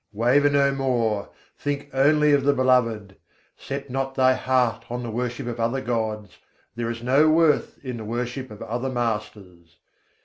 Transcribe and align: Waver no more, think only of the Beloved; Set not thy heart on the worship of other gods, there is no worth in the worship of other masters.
Waver 0.13 0.49
no 0.49 0.71
more, 0.73 1.29
think 1.59 1.91
only 1.93 2.33
of 2.33 2.43
the 2.43 2.53
Beloved; 2.55 3.17
Set 3.55 3.91
not 3.91 4.15
thy 4.15 4.33
heart 4.33 4.83
on 4.89 5.03
the 5.03 5.11
worship 5.11 5.45
of 5.45 5.59
other 5.59 5.79
gods, 5.79 6.39
there 6.75 6.89
is 6.89 7.03
no 7.03 7.29
worth 7.29 7.77
in 7.85 7.97
the 7.97 8.03
worship 8.03 8.49
of 8.49 8.63
other 8.63 8.89
masters. 8.89 9.77